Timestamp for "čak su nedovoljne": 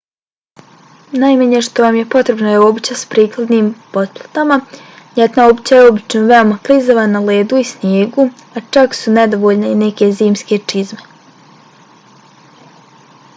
8.77-9.71